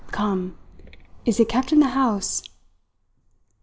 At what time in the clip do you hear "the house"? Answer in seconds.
1.79-2.41